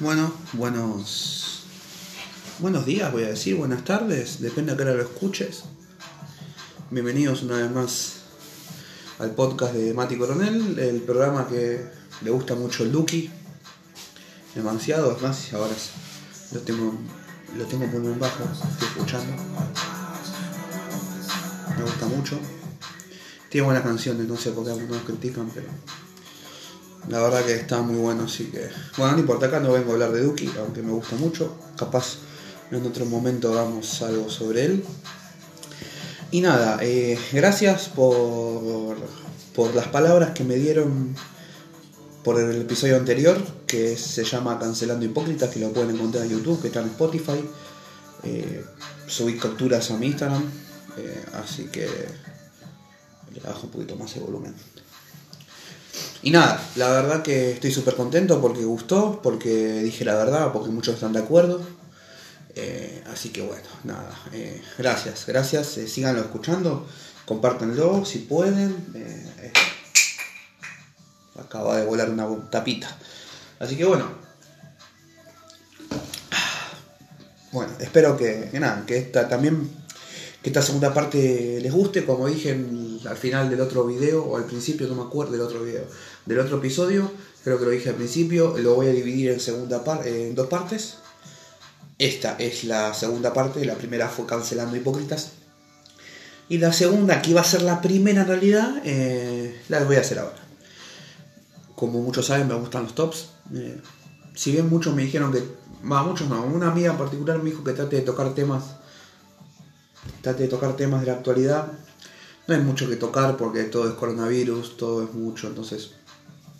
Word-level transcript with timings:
Bueno, 0.00 0.32
buenos. 0.52 1.64
Buenos 2.60 2.86
días, 2.86 3.10
voy 3.10 3.24
a 3.24 3.30
decir, 3.30 3.56
buenas 3.56 3.84
tardes, 3.84 4.40
depende 4.40 4.70
a 4.70 4.76
qué 4.76 4.82
hora 4.84 4.94
lo 4.94 5.02
escuches. 5.02 5.64
Bienvenidos 6.92 7.42
una 7.42 7.56
vez 7.56 7.70
más 7.72 8.12
al 9.18 9.32
podcast 9.32 9.74
de 9.74 9.92
Mati 9.94 10.16
Coronel, 10.16 10.78
el 10.78 11.00
programa 11.00 11.48
que 11.48 11.84
le 12.20 12.30
gusta 12.30 12.54
mucho 12.54 12.84
el 12.84 12.92
Duki. 12.92 13.28
Demasiado, 14.54 15.16
es 15.16 15.20
más, 15.20 15.52
ahora 15.52 15.74
lo 16.52 16.60
tengo, 16.60 16.94
lo 17.56 17.64
tengo 17.64 18.14
bajo, 18.20 18.44
estoy 18.44 18.88
escuchando. 18.88 19.32
Me 21.76 21.82
gusta 21.82 22.06
mucho. 22.06 22.38
Tiene 23.48 23.64
buenas 23.64 23.82
canciones, 23.82 24.28
no 24.28 24.36
sé 24.36 24.52
por 24.52 24.64
qué 24.64 24.70
algunos 24.70 25.02
critican, 25.02 25.50
pero 25.52 25.66
la 27.08 27.20
verdad 27.22 27.44
que 27.44 27.54
está 27.54 27.82
muy 27.82 27.96
bueno, 27.96 28.24
así 28.24 28.44
que. 28.44 28.68
Bueno, 28.96 29.14
no 29.14 29.18
importa, 29.20 29.46
acá 29.46 29.60
no 29.60 29.72
vengo 29.72 29.90
a 29.90 29.92
hablar 29.94 30.12
de 30.12 30.22
Duki, 30.22 30.50
aunque 30.58 30.82
me 30.82 30.92
gusta 30.92 31.16
mucho. 31.16 31.56
Capaz 31.76 32.18
en 32.70 32.84
otro 32.84 33.06
momento 33.06 33.52
hagamos 33.52 34.02
algo 34.02 34.28
sobre 34.30 34.64
él. 34.64 34.84
Y 36.30 36.40
nada, 36.42 36.78
eh, 36.82 37.18
gracias 37.32 37.88
por, 37.88 38.96
por 39.54 39.74
las 39.74 39.88
palabras 39.88 40.32
que 40.32 40.44
me 40.44 40.56
dieron 40.56 41.16
por 42.22 42.38
el 42.38 42.60
episodio 42.60 42.96
anterior, 42.96 43.38
que 43.66 43.96
se 43.96 44.24
llama 44.24 44.58
Cancelando 44.58 45.06
Hipócritas, 45.06 45.48
que 45.48 45.60
lo 45.60 45.72
pueden 45.72 45.94
encontrar 45.94 46.24
en 46.24 46.30
YouTube, 46.30 46.60
que 46.60 46.66
está 46.66 46.80
en 46.80 46.88
Spotify. 46.88 47.42
Eh, 48.24 48.64
subí 49.06 49.38
capturas 49.38 49.90
a 49.90 49.96
mi 49.96 50.08
Instagram, 50.08 50.44
eh, 50.98 51.24
así 51.34 51.64
que 51.72 51.88
le 53.32 53.40
bajo 53.40 53.66
un 53.66 53.70
poquito 53.70 53.96
más 53.96 54.14
el 54.16 54.24
volumen. 54.24 54.54
Y 56.22 56.30
nada, 56.32 56.60
la 56.74 56.88
verdad 56.90 57.22
que 57.22 57.52
estoy 57.52 57.70
súper 57.70 57.94
contento 57.94 58.40
porque 58.40 58.64
gustó, 58.64 59.20
porque 59.22 59.80
dije 59.82 60.04
la 60.04 60.16
verdad, 60.16 60.52
porque 60.52 60.70
muchos 60.70 60.94
están 60.94 61.12
de 61.12 61.20
acuerdo. 61.20 61.60
Eh, 62.56 63.04
así 63.12 63.28
que 63.28 63.40
bueno, 63.40 63.68
nada, 63.84 64.10
eh, 64.32 64.60
gracias, 64.78 65.26
gracias, 65.26 65.78
eh, 65.78 65.86
síganlo 65.86 66.20
escuchando, 66.20 66.88
compártanlo 67.24 68.04
si 68.04 68.18
pueden. 68.18 68.74
acaba 71.38 71.76
de 71.76 71.86
volar 71.86 72.10
una 72.10 72.26
tapita. 72.50 72.88
Así 73.60 73.76
que 73.76 73.84
bueno. 73.84 74.10
Bueno, 77.52 77.72
espero 77.78 78.16
que, 78.16 78.48
que 78.50 78.60
nada, 78.60 78.84
que 78.84 78.98
esta 78.98 79.28
también 79.28 79.70
que 80.42 80.50
esta 80.50 80.62
segunda 80.62 80.94
parte 80.94 81.58
les 81.60 81.72
guste, 81.72 82.04
como 82.04 82.26
dije 82.26 82.56
al 83.08 83.16
final 83.16 83.50
del 83.50 83.60
otro 83.60 83.84
video, 83.86 84.24
o 84.24 84.36
al 84.36 84.44
principio, 84.44 84.86
no 84.86 84.94
me 84.94 85.02
acuerdo 85.02 85.32
del 85.32 85.40
otro 85.40 85.62
video, 85.62 85.84
del 86.26 86.38
otro 86.38 86.58
episodio, 86.58 87.10
creo 87.42 87.58
que 87.58 87.64
lo 87.64 87.70
dije 87.70 87.88
al 87.88 87.96
principio, 87.96 88.56
lo 88.58 88.74
voy 88.74 88.86
a 88.86 88.90
dividir 88.90 89.30
en, 89.30 89.40
segunda 89.40 89.82
en 90.04 90.34
dos 90.34 90.46
partes. 90.46 90.98
Esta 91.98 92.36
es 92.38 92.62
la 92.62 92.94
segunda 92.94 93.32
parte, 93.32 93.64
la 93.64 93.74
primera 93.74 94.08
fue 94.08 94.26
cancelando 94.26 94.76
hipócritas. 94.76 95.32
Y 96.48 96.58
la 96.58 96.72
segunda, 96.72 97.20
que 97.20 97.30
iba 97.30 97.40
a 97.40 97.44
ser 97.44 97.62
la 97.62 97.82
primera 97.82 98.22
en 98.22 98.28
realidad, 98.28 98.80
eh, 98.84 99.60
la 99.68 99.82
voy 99.82 99.96
a 99.96 100.00
hacer 100.00 100.20
ahora. 100.20 100.36
Como 101.74 102.00
muchos 102.00 102.26
saben, 102.26 102.46
me 102.46 102.54
gustan 102.54 102.84
los 102.84 102.94
tops. 102.94 103.30
Eh, 103.54 103.80
si 104.34 104.52
bien 104.52 104.68
muchos 104.68 104.94
me 104.94 105.02
dijeron 105.02 105.32
que, 105.32 105.42
va, 105.90 106.04
muchos 106.04 106.28
no, 106.28 106.44
una 106.44 106.70
amiga 106.70 106.92
en 106.92 106.96
particular 106.96 107.38
me 107.38 107.50
dijo 107.50 107.64
que 107.64 107.72
trate 107.72 107.96
de 107.96 108.02
tocar 108.02 108.34
temas 108.34 108.77
trate 110.20 110.44
de 110.44 110.48
tocar 110.48 110.76
temas 110.76 111.00
de 111.00 111.08
la 111.08 111.14
actualidad. 111.14 111.72
No 112.46 112.54
hay 112.54 112.60
mucho 112.60 112.88
que 112.88 112.96
tocar 112.96 113.36
porque 113.36 113.64
todo 113.64 113.88
es 113.88 113.94
coronavirus, 113.94 114.76
todo 114.76 115.04
es 115.04 115.12
mucho, 115.12 115.48
entonces 115.48 115.92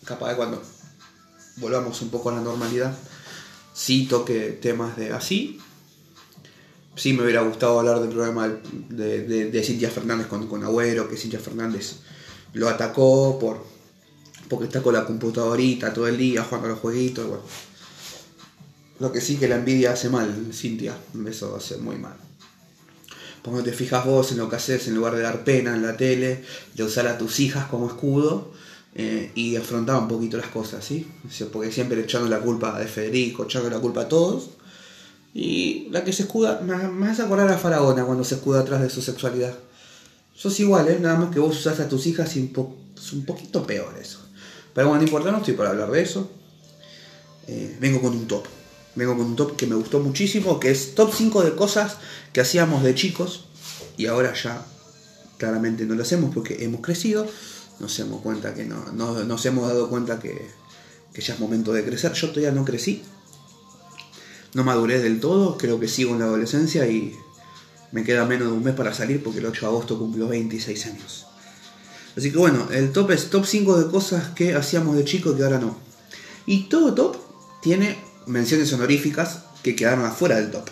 capaz 0.04 0.30
de 0.30 0.36
cuando 0.36 0.62
volvamos 1.56 2.00
un 2.02 2.10
poco 2.10 2.30
a 2.30 2.34
la 2.34 2.40
normalidad, 2.40 2.96
sí 3.74 4.06
toque 4.06 4.58
temas 4.60 4.96
de 4.96 5.12
así. 5.12 5.60
Sí 6.96 7.12
me 7.12 7.22
hubiera 7.22 7.42
gustado 7.42 7.78
hablar 7.78 8.00
del 8.00 8.10
problema 8.10 8.48
de, 8.48 9.24
de, 9.24 9.62
Cintia 9.62 9.88
Fernández 9.88 10.26
con, 10.26 10.48
con 10.48 10.64
Agüero, 10.64 11.08
que 11.08 11.16
Cintia 11.16 11.38
Fernández 11.38 11.98
lo 12.54 12.68
atacó 12.68 13.38
por 13.38 13.64
porque 14.48 14.64
está 14.64 14.82
con 14.82 14.94
la 14.94 15.04
computadorita 15.04 15.92
todo 15.92 16.08
el 16.08 16.16
día 16.16 16.42
jugando 16.42 16.68
a 16.68 16.70
los 16.70 16.80
jueguitos. 16.80 17.26
Bueno. 17.26 17.42
Lo 18.98 19.12
que 19.12 19.20
sí 19.20 19.36
que 19.36 19.48
la 19.48 19.56
envidia 19.56 19.92
hace 19.92 20.08
mal, 20.08 20.50
Cintia. 20.52 20.96
Eso 21.26 21.54
hace 21.54 21.76
muy 21.76 21.96
mal. 21.96 22.27
Cuando 23.42 23.62
te 23.62 23.72
fijas 23.72 24.04
vos 24.04 24.32
en 24.32 24.38
lo 24.38 24.48
que 24.48 24.56
haces 24.56 24.88
en 24.88 24.94
lugar 24.94 25.14
de 25.14 25.22
dar 25.22 25.44
pena 25.44 25.74
en 25.74 25.82
la 25.82 25.96
tele, 25.96 26.44
de 26.74 26.84
usar 26.84 27.06
a 27.06 27.18
tus 27.18 27.40
hijas 27.40 27.66
como 27.68 27.86
escudo 27.86 28.52
eh, 28.94 29.30
y 29.34 29.56
afrontar 29.56 29.96
un 30.00 30.08
poquito 30.08 30.36
las 30.36 30.48
cosas, 30.48 30.84
¿sí? 30.84 31.06
Porque 31.52 31.72
siempre 31.72 32.00
echando 32.00 32.28
la 32.28 32.40
culpa 32.40 32.78
de 32.78 32.86
Federico, 32.86 33.44
echando 33.44 33.70
la 33.70 33.78
culpa 33.78 34.02
a 34.02 34.08
todos. 34.08 34.50
Y 35.34 35.88
la 35.90 36.04
que 36.04 36.12
se 36.12 36.24
escuda, 36.24 36.60
me 36.60 37.08
hace 37.08 37.22
acordar 37.22 37.50
a 37.50 37.58
Faraona 37.58 38.04
cuando 38.04 38.24
se 38.24 38.36
escuda 38.36 38.60
atrás 38.60 38.80
de 38.80 38.90
su 38.90 39.02
sexualidad. 39.02 39.56
Sos 40.34 40.58
igual, 40.60 40.88
¿eh? 40.88 40.98
Nada 41.00 41.18
más 41.18 41.30
que 41.32 41.38
vos 41.38 41.56
usás 41.56 41.80
a 41.80 41.88
tus 41.88 42.06
hijas 42.06 42.34
y 42.36 42.52
es 42.96 43.12
un 43.12 43.24
poquito 43.24 43.66
peor 43.66 43.96
eso. 44.00 44.20
Pero 44.74 44.88
bueno, 44.88 45.02
no 45.02 45.06
importa, 45.06 45.30
no 45.30 45.38
estoy 45.38 45.54
para 45.54 45.70
hablar 45.70 45.90
de 45.90 46.02
eso. 46.02 46.30
Eh, 47.46 47.76
vengo 47.80 48.00
con 48.00 48.12
un 48.12 48.26
top 48.26 48.46
vengo 48.98 49.16
con 49.16 49.26
un 49.26 49.36
top 49.36 49.56
que 49.56 49.66
me 49.66 49.76
gustó 49.76 50.00
muchísimo, 50.00 50.58
que 50.58 50.70
es 50.70 50.96
top 50.96 51.12
5 51.14 51.44
de 51.44 51.54
cosas 51.54 51.98
que 52.32 52.40
hacíamos 52.40 52.82
de 52.82 52.94
chicos 52.96 53.44
y 53.96 54.06
ahora 54.06 54.34
ya 54.34 54.66
claramente 55.38 55.86
no 55.86 55.94
lo 55.94 56.02
hacemos 56.02 56.34
porque 56.34 56.64
hemos 56.64 56.80
crecido, 56.80 57.24
nos 57.78 57.96
hemos, 58.00 58.20
cuenta 58.22 58.54
que 58.54 58.64
no, 58.64 58.92
nos 58.92 59.46
hemos 59.46 59.68
dado 59.68 59.88
cuenta 59.88 60.18
que, 60.18 60.50
ya 61.14 61.34
es 61.34 61.40
momento 61.40 61.72
de 61.72 61.84
crecer. 61.84 62.12
Yo 62.12 62.28
todavía 62.28 62.52
no 62.52 62.64
crecí, 62.64 63.02
no 64.54 64.64
maduré 64.64 65.00
del 65.00 65.20
todo, 65.20 65.56
creo 65.56 65.78
que 65.78 65.88
sigo 65.88 66.12
en 66.14 66.20
la 66.20 66.26
adolescencia 66.26 66.86
y 66.88 67.16
me 67.92 68.02
queda 68.04 68.24
menos 68.24 68.48
de 68.48 68.54
un 68.54 68.64
mes 68.64 68.74
para 68.74 68.92
salir 68.92 69.22
porque 69.22 69.38
el 69.38 69.46
8 69.46 69.60
de 69.60 69.66
agosto 69.66 69.98
cumplo 69.98 70.26
26 70.26 70.86
años. 70.86 71.26
Así 72.16 72.32
que 72.32 72.38
bueno, 72.38 72.68
el 72.72 72.90
top 72.90 73.12
es 73.12 73.30
top 73.30 73.46
5 73.46 73.80
de 73.80 73.90
cosas 73.90 74.30
que 74.30 74.54
hacíamos 74.54 74.96
de 74.96 75.04
chico 75.04 75.36
que 75.36 75.44
ahora 75.44 75.58
no. 75.58 75.76
Y 76.46 76.64
todo 76.64 76.94
top 76.94 77.16
tiene 77.62 78.07
menciones 78.28 78.72
honoríficas 78.72 79.40
que 79.62 79.74
quedaron 79.74 80.04
afuera 80.04 80.36
del 80.36 80.50
top. 80.50 80.68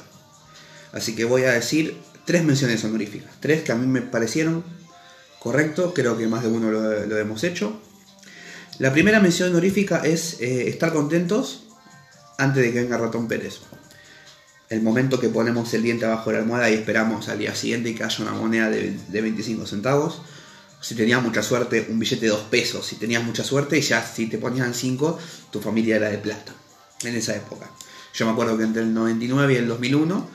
Así 0.93 1.15
que 1.15 1.25
voy 1.25 1.43
a 1.43 1.53
decir 1.53 1.97
tres 2.25 2.45
menciones 2.45 2.85
honoríficas. 2.85 3.31
Tres 3.41 3.63
que 3.63 3.73
a 3.73 3.75
mí 3.75 3.87
me 3.87 4.03
parecieron 4.03 4.65
correcto, 5.41 5.95
creo 5.95 6.17
que 6.17 6.27
más 6.27 6.43
de 6.43 6.49
uno 6.49 6.71
lo, 6.71 7.19
hemos 7.19 7.45
hecho. 7.45 7.81
La 8.79 8.93
primera 8.93 9.21
mención 9.21 9.51
honorífica 9.51 10.03
es 10.05 10.41
eh, 10.41 10.69
estar 10.69 10.93
contentos 10.93 11.65
antes 12.39 12.63
de 12.63 12.73
que 12.73 12.81
venga 12.81 12.99
Ratón 12.99 13.29
Pérez. 13.29 13.61
El 14.69 14.83
momento 14.83 15.21
que 15.21 15.29
ponemos 15.29 15.73
el 15.75 15.83
diente 15.83 16.05
abajo 16.05 16.31
de 16.31 16.37
la 16.37 16.43
almohada 16.43 16.71
y 16.71 16.75
esperamos 16.75 17.29
al 17.29 17.39
día 17.39 17.55
siguiente 17.55 17.95
que 17.95 18.03
haya 18.03 18.25
una 18.25 18.33
moneda 18.33 18.69
de, 18.69 18.99
de 19.09 19.21
25 19.21 19.65
centavos. 19.67 20.23
Si 20.81 20.95
tenías 20.95 21.23
mucha 21.23 21.43
suerte, 21.43 21.87
un 21.89 21.99
billete 21.99 22.27
de 22.27 22.33
2 22.33 22.41
pesos. 22.51 22.85
Si 22.85 22.97
tenías 22.97 23.23
mucha 23.23 23.45
suerte, 23.45 23.79
y 23.79 23.81
ya 23.81 24.05
si 24.05 24.27
te 24.27 24.39
ponían 24.39 24.75
5, 24.75 25.19
tu 25.51 25.61
familia 25.61 25.97
era 25.97 26.11
de 26.11 26.19
plata 26.19 26.53
en 27.03 27.15
esa 27.15 27.37
época. 27.37 27.71
Yo 28.15 28.27
me 28.27 28.33
acuerdo 28.33 28.57
que 28.57 28.65
entre 28.65 28.83
el 28.83 28.95
99 28.95 29.53
y 29.53 29.57
el 29.57 29.69
2001, 29.69 30.27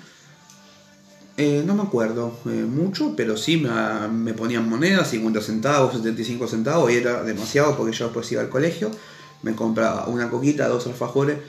eh, 1.38 1.64
no 1.66 1.76
me 1.76 1.84
acuerdo 1.84 2.38
eh, 2.46 2.50
mucho, 2.50 3.16
pero 3.16 3.38
sí 3.38 3.58
me, 3.58 4.34
ponían 4.34 4.70
monedas, 4.70 5.10
50 5.10 5.42
centavos, 5.42 5.94
75 5.94 6.48
centavos, 6.48 6.92
y 6.92 6.98
era 6.98 7.24
demasiado 7.24 7.76
porque 7.76 7.94
yo 7.94 8.06
después 8.06 8.32
iba 8.32 8.42
al 8.42 8.50
colegio, 8.50 8.92
me 9.42 9.56
compraba 9.56 10.06
una 10.08 10.30
coquita, 10.30 10.68
dos 10.68 10.86
alfajores, 10.88 11.40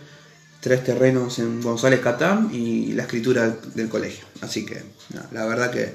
tres 0.61 0.85
terrenos 0.85 1.39
en 1.41 1.61
González 1.61 2.01
Catán 2.01 2.51
y 2.53 2.93
la 2.93 3.03
escritura 3.03 3.59
del, 3.75 3.89
colegio. 3.89 4.25
Así 4.41 4.65
que 4.65 4.83
la 5.33 5.45
verdad 5.45 5.71
que 5.71 5.93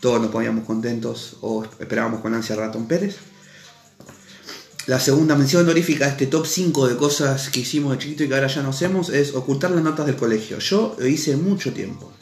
todos 0.00 0.20
nos 0.20 0.30
poníamos 0.30 0.64
contentos 0.64 1.38
o 1.40 1.64
esperábamos 1.64 2.20
con 2.20 2.34
ansia 2.34 2.54
Ratón 2.54 2.86
Pérez. 2.86 3.16
La 4.86 4.98
segunda 4.98 5.36
mención 5.36 5.62
honorífica 5.62 6.06
de 6.06 6.10
este 6.10 6.26
top 6.26 6.44
5 6.44 6.88
de 6.88 6.96
cosas 6.96 7.50
que 7.50 7.60
hicimos 7.60 7.92
de 7.92 7.98
chiquito 7.98 8.24
y 8.24 8.28
que 8.28 8.34
ahora 8.34 8.48
ya 8.48 8.62
no 8.62 8.70
hacemos 8.70 9.10
es 9.10 9.32
ocultar 9.32 9.70
las 9.70 9.84
notas 9.84 10.06
del 10.06 10.16
colegio. 10.16 10.58
Yo 10.58 10.96
lo 10.98 11.06
hice 11.06 11.36
mucho 11.36 11.72
tiempo. 11.72 12.12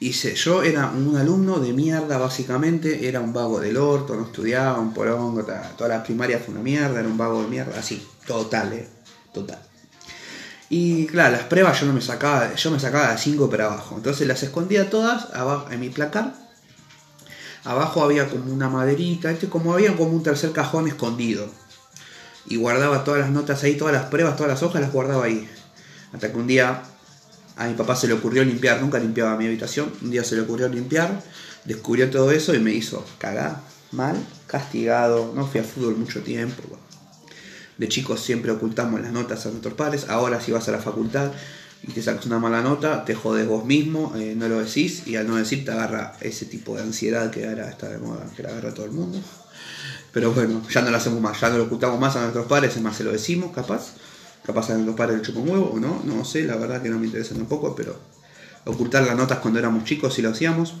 Hice, 0.00 0.34
yo 0.34 0.64
era 0.64 0.88
un 0.88 1.16
alumno 1.16 1.60
de 1.60 1.72
mierda 1.72 2.18
básicamente, 2.18 3.06
era 3.06 3.20
un 3.20 3.32
vago 3.32 3.60
del 3.60 3.76
orto, 3.76 4.16
no 4.16 4.26
estudiaba, 4.26 4.80
un 4.80 4.92
porongo, 4.92 5.44
toda 5.76 5.88
la 5.88 6.02
primaria 6.02 6.40
fue 6.40 6.54
una 6.54 6.62
mierda, 6.62 6.98
era 6.98 7.08
un 7.08 7.18
vago 7.18 7.42
de 7.42 7.48
mierda, 7.48 7.78
así, 7.78 8.04
total, 8.26 8.72
eh, 8.72 8.88
total. 9.32 9.58
Y 10.70 11.06
claro, 11.06 11.36
las 11.36 11.44
pruebas 11.44 11.80
yo 11.80 11.86
no 11.86 11.92
me 11.92 12.00
sacaba, 12.00 12.54
yo 12.54 12.70
me 12.70 12.78
sacaba 12.78 13.12
de 13.12 13.18
5 13.18 13.50
para 13.50 13.66
abajo, 13.66 13.96
entonces 13.96 14.26
las 14.26 14.42
escondía 14.42 14.88
todas 14.88 15.34
abajo 15.34 15.70
en 15.70 15.80
mi 15.80 15.88
placar 15.88 16.47
Abajo 17.64 18.02
había 18.02 18.28
como 18.28 18.52
una 18.52 18.68
maderita, 18.68 19.34
como 19.50 19.74
había 19.74 19.96
como 19.96 20.12
un 20.12 20.22
tercer 20.22 20.52
cajón 20.52 20.88
escondido. 20.88 21.48
Y 22.46 22.56
guardaba 22.56 23.04
todas 23.04 23.20
las 23.20 23.30
notas 23.30 23.62
ahí, 23.62 23.76
todas 23.76 23.94
las 23.94 24.06
pruebas, 24.06 24.36
todas 24.36 24.50
las 24.50 24.62
hojas 24.62 24.80
las 24.80 24.92
guardaba 24.92 25.24
ahí. 25.24 25.48
Hasta 26.12 26.32
que 26.32 26.38
un 26.38 26.46
día 26.46 26.82
a 27.56 27.66
mi 27.66 27.74
papá 27.74 27.96
se 27.96 28.06
le 28.06 28.14
ocurrió 28.14 28.44
limpiar, 28.44 28.80
nunca 28.80 28.98
limpiaba 28.98 29.36
mi 29.36 29.46
habitación, 29.46 29.92
un 30.00 30.10
día 30.10 30.24
se 30.24 30.36
le 30.36 30.42
ocurrió 30.42 30.68
limpiar, 30.68 31.22
descubrió 31.64 32.08
todo 32.08 32.30
eso 32.30 32.54
y 32.54 32.60
me 32.60 32.72
hizo 32.72 33.04
cagar, 33.18 33.60
mal, 33.92 34.16
castigado, 34.46 35.32
no 35.34 35.46
fui 35.46 35.60
a 35.60 35.64
fútbol 35.64 35.96
mucho 35.96 36.22
tiempo. 36.22 36.62
De 37.76 37.88
chicos 37.88 38.20
siempre 38.20 38.50
ocultamos 38.50 39.00
las 39.00 39.12
notas 39.12 39.46
a 39.46 39.50
nuestros 39.50 39.74
padres. 39.74 40.08
Ahora 40.08 40.40
si 40.40 40.50
vas 40.52 40.68
a 40.68 40.72
la 40.72 40.78
facultad 40.78 41.30
y 41.82 41.92
te 41.92 42.02
sacas 42.02 42.26
una 42.26 42.38
mala 42.38 42.60
nota, 42.60 43.04
te 43.04 43.14
jodes 43.14 43.46
vos 43.46 43.64
mismo, 43.64 44.12
eh, 44.16 44.34
no 44.36 44.48
lo 44.48 44.60
decís 44.60 45.06
y 45.06 45.16
al 45.16 45.26
no 45.26 45.36
decir 45.36 45.64
te 45.64 45.70
agarra 45.70 46.16
ese 46.20 46.46
tipo 46.46 46.76
de 46.76 46.82
ansiedad 46.82 47.30
que 47.30 47.46
ahora 47.48 47.68
está 47.68 47.88
de 47.88 47.98
moda, 47.98 48.26
que 48.36 48.42
la 48.42 48.50
agarra 48.50 48.74
todo 48.74 48.86
el 48.86 48.92
mundo. 48.92 49.20
Pero 50.12 50.32
bueno, 50.32 50.62
ya 50.68 50.82
no 50.82 50.90
lo 50.90 50.96
hacemos 50.96 51.20
más, 51.20 51.40
ya 51.40 51.50
no 51.50 51.58
lo 51.58 51.64
ocultamos 51.64 52.00
más 52.00 52.16
a 52.16 52.22
nuestros 52.22 52.46
padres, 52.46 52.76
es 52.76 52.82
más, 52.82 52.96
se 52.96 53.04
lo 53.04 53.12
decimos, 53.12 53.52
capaz. 53.54 53.92
Capaz 54.44 54.70
a 54.70 54.74
nuestros 54.74 54.96
padres 54.96 55.16
el 55.16 55.22
chupan 55.22 55.48
huevo 55.48 55.72
o 55.74 55.78
no, 55.78 56.02
no 56.04 56.24
sé, 56.24 56.44
la 56.44 56.56
verdad 56.56 56.82
que 56.82 56.88
no 56.88 56.98
me 56.98 57.06
interesa 57.06 57.34
tampoco, 57.34 57.74
pero 57.76 57.96
ocultar 58.64 59.04
las 59.04 59.16
notas 59.16 59.38
cuando 59.38 59.58
éramos 59.58 59.84
chicos 59.84 60.14
si 60.14 60.22
lo 60.22 60.30
hacíamos. 60.30 60.74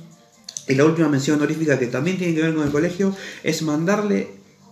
Y 0.66 0.74
la 0.74 0.84
última 0.84 1.08
mención 1.08 1.38
honorífica 1.38 1.78
que 1.78 1.86
también 1.86 2.18
tiene 2.18 2.34
que 2.34 2.42
ver 2.42 2.54
con 2.54 2.64
el 2.64 2.72
colegio 2.72 3.14
es 3.42 3.62
mandarle 3.62 4.30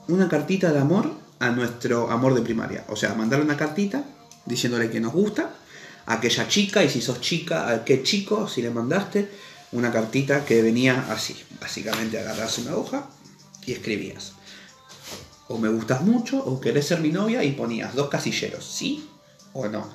una 0.08 0.28
cartita 0.28 0.72
de 0.72 0.78
amor 0.78 1.10
a 1.38 1.50
nuestro 1.50 2.10
amor 2.10 2.34
de 2.34 2.42
primaria. 2.42 2.84
O 2.88 2.96
sea, 2.96 3.14
mandarle 3.14 3.44
una 3.44 3.56
cartita 3.56 4.04
diciéndole 4.46 4.90
que 4.90 5.00
nos 5.00 5.12
gusta 5.12 5.54
aquella 6.06 6.48
chica 6.48 6.82
y 6.84 6.88
si 6.88 7.00
sos 7.00 7.20
chica, 7.20 7.68
a 7.68 7.84
qué 7.84 8.02
chico, 8.02 8.48
si 8.48 8.62
le 8.62 8.70
mandaste 8.70 9.28
una 9.72 9.92
cartita 9.92 10.44
que 10.44 10.62
venía 10.62 11.06
así. 11.10 11.36
Básicamente 11.60 12.18
agarras 12.18 12.58
una 12.58 12.76
hoja 12.76 13.08
y 13.66 13.72
escribías. 13.72 14.32
O 15.48 15.58
me 15.58 15.68
gustas 15.68 16.02
mucho 16.02 16.38
o 16.38 16.60
querés 16.60 16.86
ser 16.86 17.00
mi 17.00 17.10
novia 17.10 17.44
y 17.44 17.52
ponías 17.52 17.94
dos 17.94 18.08
casilleros, 18.08 18.64
sí 18.64 19.08
o 19.52 19.68
no. 19.68 19.88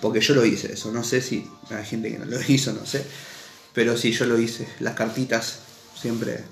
Porque 0.00 0.20
yo 0.20 0.34
lo 0.34 0.44
hice 0.44 0.72
eso, 0.72 0.90
no 0.92 1.04
sé 1.04 1.20
si 1.20 1.48
hay 1.70 1.84
gente 1.84 2.10
que 2.10 2.18
no 2.18 2.24
lo 2.26 2.40
hizo, 2.48 2.72
no 2.72 2.86
sé. 2.86 3.04
Pero 3.72 3.96
sí, 3.96 4.12
yo 4.12 4.26
lo 4.26 4.38
hice. 4.38 4.68
Las 4.80 4.94
cartitas 4.94 5.60
siempre... 6.00 6.44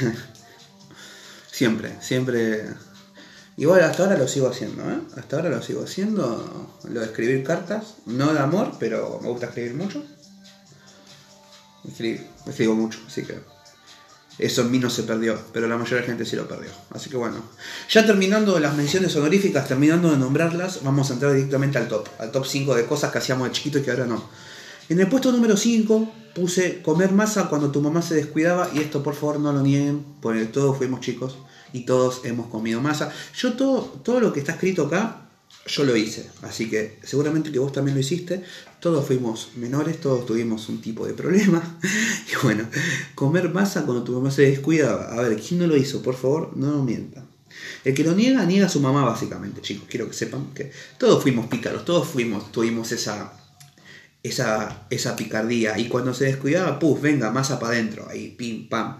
siempre, 1.50 1.96
siempre... 2.00 2.68
Igual 3.56 3.82
hasta 3.82 4.02
ahora 4.02 4.18
lo 4.18 4.26
sigo 4.26 4.48
haciendo, 4.48 4.82
¿eh? 4.82 4.98
Hasta 5.16 5.36
ahora 5.36 5.50
lo 5.50 5.62
sigo 5.62 5.84
haciendo. 5.84 6.70
Lo 6.88 7.00
de 7.00 7.06
escribir 7.06 7.44
cartas. 7.44 7.94
No 8.06 8.32
de 8.32 8.40
amor, 8.40 8.72
pero 8.80 9.20
me 9.22 9.28
gusta 9.28 9.46
escribir 9.46 9.74
mucho. 9.74 10.02
Escribo, 11.86 12.24
escribo 12.46 12.74
mucho, 12.74 12.98
así 13.06 13.22
que... 13.22 13.38
Eso 14.36 14.62
en 14.62 14.72
mí 14.72 14.80
no 14.80 14.90
se 14.90 15.04
perdió, 15.04 15.38
pero 15.52 15.68
la 15.68 15.76
mayoría 15.76 15.98
de 15.98 16.00
la 16.00 16.06
gente 16.08 16.26
sí 16.26 16.34
lo 16.34 16.48
perdió. 16.48 16.70
Así 16.90 17.08
que 17.08 17.16
bueno. 17.16 17.36
Ya 17.88 18.04
terminando 18.04 18.58
las 18.58 18.74
menciones 18.74 19.14
honoríficas, 19.14 19.68
terminando 19.68 20.10
de 20.10 20.16
nombrarlas, 20.16 20.82
vamos 20.82 21.08
a 21.10 21.14
entrar 21.14 21.32
directamente 21.32 21.78
al 21.78 21.86
top. 21.86 22.08
Al 22.18 22.32
top 22.32 22.44
5 22.44 22.74
de 22.74 22.86
cosas 22.86 23.12
que 23.12 23.18
hacíamos 23.18 23.46
de 23.46 23.52
chiquito 23.52 23.78
y 23.78 23.82
que 23.82 23.92
ahora 23.92 24.06
no. 24.06 24.28
En 24.88 24.98
el 24.98 25.08
puesto 25.08 25.30
número 25.30 25.56
5 25.56 26.12
puse 26.34 26.82
comer 26.82 27.12
masa 27.12 27.48
cuando 27.48 27.70
tu 27.70 27.80
mamá 27.80 28.02
se 28.02 28.16
descuidaba 28.16 28.68
y 28.74 28.80
esto 28.80 29.04
por 29.04 29.14
favor 29.14 29.38
no 29.38 29.52
lo 29.52 29.62
nieguen, 29.62 30.04
porque 30.20 30.46
todos 30.46 30.76
fuimos 30.76 31.00
chicos 31.00 31.38
y 31.74 31.84
todos 31.84 32.22
hemos 32.24 32.46
comido 32.46 32.80
masa. 32.80 33.12
Yo 33.36 33.52
todo, 33.52 33.82
todo 34.02 34.20
lo 34.20 34.32
que 34.32 34.40
está 34.40 34.52
escrito 34.52 34.86
acá, 34.86 35.28
yo 35.66 35.84
lo 35.84 35.96
hice, 35.96 36.30
así 36.42 36.70
que 36.70 36.98
seguramente 37.02 37.52
que 37.52 37.58
vos 37.58 37.72
también 37.72 37.94
lo 37.94 38.00
hiciste. 38.00 38.42
Todos 38.80 39.06
fuimos 39.06 39.50
menores, 39.56 40.00
todos 40.00 40.24
tuvimos 40.24 40.68
un 40.70 40.80
tipo 40.80 41.06
de 41.06 41.12
problema. 41.12 41.78
Y 42.32 42.42
bueno, 42.42 42.66
comer 43.14 43.50
masa 43.50 43.84
cuando 43.84 44.02
tu 44.02 44.12
mamá 44.12 44.30
se 44.30 44.42
descuidaba. 44.42 45.12
A 45.12 45.20
ver, 45.20 45.38
¿quién 45.40 45.60
no 45.60 45.66
lo 45.66 45.76
hizo? 45.76 46.00
Por 46.00 46.14
favor, 46.14 46.56
no 46.56 46.70
lo 46.70 46.82
mientan. 46.82 47.26
El 47.84 47.94
que 47.94 48.02
lo 48.02 48.14
niega, 48.14 48.44
niega 48.46 48.66
a 48.66 48.70
su 48.70 48.80
mamá 48.80 49.04
básicamente, 49.04 49.60
chicos. 49.60 49.86
Quiero 49.90 50.08
que 50.08 50.14
sepan 50.14 50.54
que 50.54 50.72
todos 50.98 51.22
fuimos 51.22 51.46
pícaros, 51.46 51.84
todos 51.84 52.08
fuimos, 52.08 52.50
tuvimos 52.50 52.92
esa 52.92 53.32
esa, 54.24 54.86
esa 54.90 55.14
picardía. 55.14 55.78
Y 55.78 55.88
cuando 55.88 56.12
se 56.14 56.24
descuidaba, 56.24 56.78
puf, 56.80 57.00
venga, 57.00 57.30
masa 57.30 57.60
para 57.60 57.74
adentro, 57.74 58.08
ahí, 58.08 58.34
pim, 58.36 58.68
pam. 58.68 58.98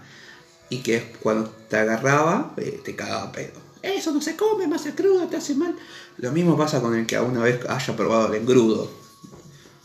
Y 0.69 0.79
que 0.79 1.13
cuando 1.21 1.49
te 1.69 1.77
agarraba, 1.77 2.53
eh, 2.57 2.81
te 2.83 2.95
cagaba 2.95 3.31
pedo. 3.31 3.65
Eso 3.81 4.11
no 4.11 4.21
se 4.21 4.35
come, 4.35 4.67
masa 4.67 4.95
cruda, 4.95 5.29
te 5.29 5.37
hace 5.37 5.53
mal. 5.53 5.75
Lo 6.17 6.31
mismo 6.31 6.57
pasa 6.57 6.81
con 6.81 6.95
el 6.95 7.05
que 7.05 7.15
alguna 7.15 7.43
vez 7.43 7.59
haya 7.69 7.95
probado 7.95 8.27
el 8.27 8.41
engrudo. 8.41 8.89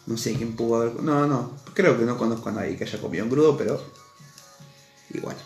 No 0.07 0.17
sé 0.17 0.35
quién 0.35 0.57
pudo 0.57 0.77
haber. 0.77 1.03
No, 1.03 1.27
no, 1.27 1.53
creo 1.75 1.99
que 1.99 2.05
no 2.05 2.17
conozco 2.17 2.49
a 2.49 2.53
nadie 2.53 2.77
que 2.77 2.85
haya 2.85 3.01
comido 3.01 3.25
engrudo, 3.25 3.57
pero. 3.57 3.83
Igual. 5.13 5.37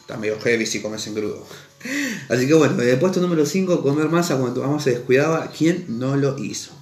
Está 0.00 0.16
medio 0.18 0.38
heavy 0.40 0.66
si 0.66 0.82
comes 0.82 1.06
engrudo. 1.06 1.46
Así 2.28 2.46
que 2.46 2.54
bueno, 2.54 2.80
en 2.82 2.88
el 2.88 2.98
puesto 2.98 3.20
número 3.20 3.46
5, 3.46 3.82
comer 3.82 4.08
masa 4.08 4.36
cuando 4.36 4.54
tu 4.54 4.66
mamá 4.66 4.78
se 4.78 4.90
descuidaba. 4.90 5.50
¿Quién 5.56 5.86
no 5.98 6.16
lo 6.16 6.38
hizo? 6.38 6.72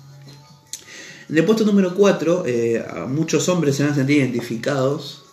En 1.28 1.38
el 1.38 1.44
puesto 1.44 1.64
número 1.64 1.94
4, 1.94 2.42
eh, 2.46 2.84
muchos 3.06 3.48
hombres 3.48 3.76
se 3.76 3.84
van 3.84 3.92
a 3.92 3.94
sentir 3.94 4.18
identificados. 4.18 5.24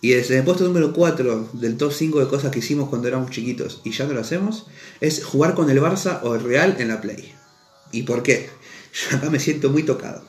Y 0.00 0.10
desde 0.10 0.38
el 0.38 0.44
puesto 0.44 0.64
número 0.64 0.92
4 0.92 1.50
del 1.54 1.76
top 1.76 1.92
5 1.92 2.20
de 2.20 2.28
cosas 2.28 2.50
que 2.50 2.58
hicimos 2.58 2.88
cuando 2.88 3.08
éramos 3.08 3.30
chiquitos 3.30 3.80
y 3.84 3.92
ya 3.92 4.06
no 4.06 4.12
lo 4.12 4.20
hacemos, 4.20 4.66
es 5.00 5.24
jugar 5.24 5.54
con 5.54 5.70
el 5.70 5.80
Barça 5.80 6.20
o 6.22 6.34
el 6.34 6.42
Real 6.42 6.76
en 6.78 6.88
la 6.88 7.00
Play. 7.00 7.32
¿Y 7.92 8.02
por 8.02 8.22
qué? 8.22 8.50
Yo 9.10 9.16
acá 9.16 9.30
me 9.30 9.40
siento 9.40 9.70
muy 9.70 9.82
tocado. 9.82 10.22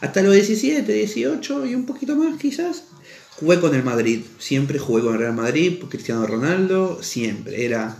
Hasta 0.00 0.22
los 0.22 0.34
17, 0.34 0.92
18 0.92 1.66
y 1.66 1.74
un 1.74 1.86
poquito 1.86 2.16
más 2.16 2.38
quizás, 2.38 2.84
jugué 3.30 3.60
con 3.60 3.74
el 3.74 3.82
Madrid. 3.82 4.22
Siempre 4.38 4.78
jugué 4.78 5.02
con 5.02 5.14
el 5.14 5.20
Real 5.20 5.34
Madrid, 5.34 5.82
Cristiano 5.88 6.26
Ronaldo, 6.26 7.02
siempre. 7.02 7.64
Era 7.64 7.96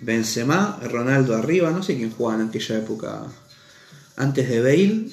Benzema, 0.00 0.80
Ronaldo 0.82 1.36
arriba, 1.36 1.70
no 1.70 1.82
sé 1.82 1.96
quién 1.96 2.10
jugaba 2.10 2.42
en 2.42 2.48
aquella 2.48 2.78
época. 2.78 3.22
Antes 4.16 4.48
de 4.48 4.60
Bale, 4.60 5.06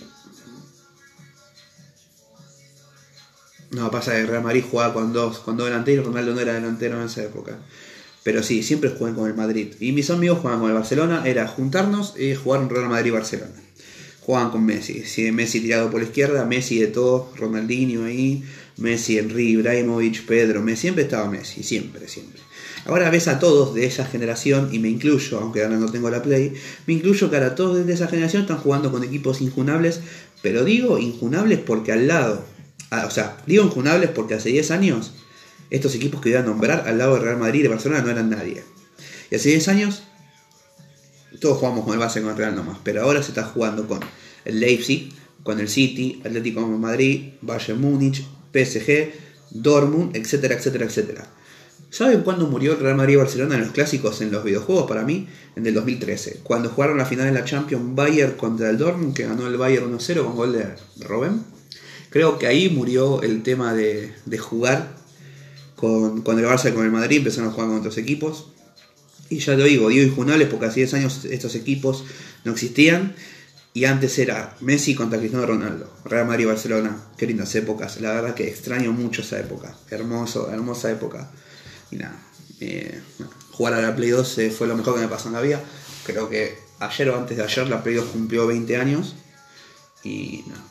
No, 3.71 3.91
pasa 3.91 4.13
que 4.13 4.25
Real 4.25 4.43
Madrid 4.43 4.63
jugaba 4.69 4.93
con 4.93 5.13
dos, 5.13 5.39
con 5.39 5.55
dos 5.55 5.69
Ronaldo 5.69 6.33
no 6.33 6.39
era 6.39 6.53
delantero 6.53 6.99
en 6.99 7.05
esa 7.05 7.23
época. 7.23 7.59
Pero 8.23 8.43
sí, 8.43 8.63
siempre 8.63 8.89
jugué 8.89 9.13
con 9.13 9.27
el 9.27 9.35
Madrid. 9.35 9.73
Y 9.79 9.91
mis 9.91 10.09
amigos 10.09 10.39
jugaban 10.39 10.59
con 10.59 10.69
el 10.69 10.75
Barcelona, 10.75 11.23
era 11.25 11.47
juntarnos 11.47 12.15
y 12.19 12.35
jugar 12.35 12.61
un 12.61 12.69
Real 12.69 12.89
Madrid-Barcelona. 12.89 13.53
Jugaban 14.21 14.51
con 14.51 14.65
Messi. 14.65 15.03
Si 15.05 15.31
Messi 15.31 15.61
tirado 15.61 15.89
por 15.89 16.01
la 16.01 16.07
izquierda, 16.07 16.45
Messi 16.45 16.79
de 16.79 16.87
todo, 16.87 17.31
Ronaldinho 17.35 18.05
ahí, 18.05 18.43
Messi, 18.77 19.17
Henry, 19.17 19.49
Ibrahimovic, 19.49 20.25
Pedro, 20.25 20.61
Messi, 20.61 20.81
siempre 20.81 21.03
estaba 21.03 21.29
Messi, 21.29 21.63
siempre, 21.63 22.07
siempre. 22.07 22.41
Ahora 22.85 23.09
ves 23.09 23.27
a 23.27 23.39
todos 23.39 23.73
de 23.75 23.85
esa 23.85 24.05
generación, 24.05 24.69
y 24.71 24.79
me 24.79 24.89
incluyo, 24.89 25.39
aunque 25.39 25.63
ahora 25.63 25.77
no 25.77 25.91
tengo 25.91 26.09
la 26.09 26.21
Play, 26.21 26.53
me 26.87 26.93
incluyo 26.93 27.29
que 27.29 27.35
ahora 27.35 27.55
todos 27.55 27.85
de 27.85 27.93
esa 27.93 28.07
generación 28.07 28.43
están 28.43 28.57
jugando 28.57 28.91
con 28.91 29.03
equipos 29.03 29.41
injunables, 29.41 30.01
pero 30.41 30.63
digo 30.63 30.97
injunables 30.97 31.59
porque 31.59 31.91
al 31.91 32.07
lado 32.07 32.43
O 32.91 33.11
sea, 33.11 33.37
digo 33.45 33.63
injunables 33.63 34.09
porque 34.09 34.33
hace 34.33 34.49
10 34.49 34.71
años 34.71 35.13
estos 35.69 35.93
equipos 35.95 36.21
que 36.21 36.29
iba 36.29 36.39
a 36.39 36.43
nombrar 36.43 36.87
al 36.87 36.97
lado 36.97 37.15
de 37.15 37.21
Real 37.21 37.37
Madrid 37.37 37.59
y 37.59 37.63
de 37.63 37.69
Barcelona 37.69 38.01
no 38.01 38.09
eran 38.09 38.29
nadie. 38.29 38.63
Y 39.29 39.35
hace 39.35 39.49
10 39.49 39.67
años 39.67 40.03
todos 41.39 41.57
jugamos 41.57 41.85
con 41.85 41.93
el 41.93 41.99
base 41.99 42.21
con 42.21 42.31
el 42.31 42.37
Real 42.37 42.55
nomás, 42.55 42.79
pero 42.83 43.03
ahora 43.03 43.21
se 43.21 43.29
está 43.29 43.43
jugando 43.43 43.87
con 43.87 43.99
el 44.45 44.59
Leipzig, 44.59 45.13
con 45.43 45.59
el 45.59 45.69
City, 45.69 46.21
Atlético 46.25 46.61
Madrid, 46.61 47.33
Bayern 47.41 47.79
Múnich, 47.79 48.25
PSG, 48.51 49.13
Dortmund, 49.51 50.15
etcétera, 50.15 50.55
etcétera, 50.55 50.85
etcétera. 50.85 51.27
¿Saben 51.91 52.21
cuándo 52.21 52.45
murió 52.45 52.73
el 52.73 52.79
Real 52.79 52.95
Madrid 52.95 53.13
y 53.13 53.17
Barcelona 53.17 53.55
en 53.55 53.61
los 53.61 53.71
clásicos 53.71 54.21
en 54.21 54.31
los 54.31 54.43
videojuegos 54.43 54.87
para 54.87 55.03
mí? 55.03 55.27
En 55.55 55.65
el 55.65 55.73
2013, 55.73 56.41
cuando 56.43 56.69
jugaron 56.69 56.97
la 56.97 57.05
final 57.05 57.25
de 57.25 57.31
la 57.31 57.45
Champions 57.45 57.95
Bayern 57.95 58.33
contra 58.33 58.69
el 58.69 58.77
Dortmund, 58.77 59.15
que 59.15 59.25
ganó 59.25 59.47
el 59.47 59.57
Bayern 59.57 59.91
1-0 59.91 60.23
con 60.23 60.35
gol 60.35 60.53
de 60.53 60.75
Robben. 60.99 61.43
Creo 62.09 62.39
que 62.39 62.47
ahí 62.47 62.69
murió 62.69 63.21
el 63.21 63.43
tema 63.43 63.73
de, 63.73 64.13
jugar 64.39 64.95
con, 65.75 66.17
el 66.17 66.45
Barça 66.45 66.69
y 66.69 66.73
con 66.73 66.85
el 66.85 66.91
Madrid, 66.91 67.17
empezaron 67.17 67.49
a 67.49 67.53
jugar 67.53 67.69
con 67.69 67.77
otros 67.79 67.97
equipos. 67.97 68.47
Y 69.29 69.39
ya 69.39 69.55
lo 69.55 69.63
digo, 69.63 69.89
digo 69.89 70.03
injunables 70.03 70.47
porque 70.47 70.65
hace 70.65 70.79
10 70.79 70.93
años 70.95 71.25
estos 71.25 71.53
equipos 71.55 72.03
no 72.45 72.53
existían. 72.53 73.15
Y 73.71 73.85
antes 73.85 74.17
era 74.17 74.57
Messi 74.61 74.95
contra 74.95 75.19
Cristiano 75.19 75.45
Ronaldo, 75.45 75.93
Real 76.03 76.25
Madrid 76.25 76.47
Barcelona. 76.47 76.97
Qué 77.15 77.27
lindas 77.27 77.53
épocas. 77.53 78.01
La 78.01 78.13
verdad 78.13 78.33
que 78.33 78.47
extraño 78.47 78.91
mucho 78.91 79.21
esa 79.21 79.39
época. 79.39 79.77
Hermoso, 79.91 80.51
hermosa 80.51 80.91
época. 80.91 81.29
Y 81.91 81.97
nada, 81.97 82.19
eh, 82.59 82.99
jugar 83.51 83.75
a 83.75 83.81
la 83.81 83.95
Play 83.95 84.09
2 84.09 84.39
fue 84.57 84.65
lo 84.65 84.75
mejor 84.75 84.95
que 84.95 85.01
me 85.01 85.07
pasó 85.07 85.27
en 85.27 85.35
la 85.35 85.41
vida. 85.41 85.61
Creo 86.03 86.27
que 86.27 86.57
ayer 86.79 87.09
o 87.09 87.17
antes 87.17 87.37
de 87.37 87.43
ayer 87.43 87.67
la 87.67 87.83
Play 87.83 87.95
2 87.95 88.05
cumplió 88.07 88.47
20 88.47 88.75
años. 88.77 89.15
Y 90.03 90.43
nada, 90.47 90.63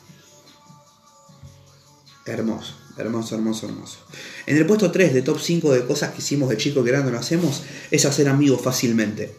Hermoso, 2.29 2.75
hermoso, 2.95 3.35
hermoso, 3.35 3.65
hermoso. 3.65 3.97
En 4.45 4.55
el 4.55 4.65
puesto 4.67 4.91
3 4.91 5.15
de 5.15 5.21
top 5.23 5.39
5 5.39 5.73
de 5.73 5.85
cosas 5.85 6.11
que 6.11 6.19
hicimos 6.19 6.49
de 6.49 6.57
chico 6.57 6.83
que 6.83 6.91
grande 6.91 7.11
no 7.11 7.17
hacemos 7.17 7.63
es 7.89 8.05
hacer 8.05 8.29
amigos 8.29 8.61
fácilmente. 8.61 9.35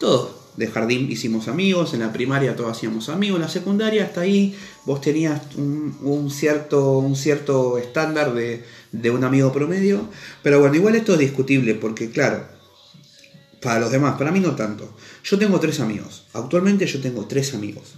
Todos 0.00 0.44
de 0.56 0.66
jardín 0.66 1.10
hicimos 1.10 1.46
amigos, 1.46 1.94
en 1.94 2.00
la 2.00 2.12
primaria 2.12 2.56
todos 2.56 2.76
hacíamos 2.76 3.08
amigos, 3.08 3.36
en 3.36 3.42
la 3.42 3.48
secundaria 3.48 4.04
hasta 4.04 4.22
ahí 4.22 4.56
vos 4.86 5.00
tenías 5.00 5.40
un, 5.56 6.30
cierto, 6.30 6.98
un 6.98 7.14
cierto 7.14 7.78
estándar 7.78 8.34
de, 8.34 8.64
de 8.90 9.10
un 9.10 9.22
amigo 9.22 9.52
promedio. 9.52 10.08
Pero 10.42 10.58
bueno, 10.58 10.74
igual 10.74 10.96
esto 10.96 11.12
es 11.12 11.20
discutible 11.20 11.74
porque 11.74 12.10
claro, 12.10 12.44
para 13.62 13.78
los 13.78 13.92
demás, 13.92 14.16
para 14.18 14.32
mí 14.32 14.40
no 14.40 14.56
tanto. 14.56 14.96
Yo 15.22 15.38
tengo 15.38 15.60
tres 15.60 15.78
amigos. 15.78 16.26
Actualmente 16.32 16.86
yo 16.86 17.00
tengo 17.00 17.26
tres 17.26 17.54
amigos. 17.54 17.94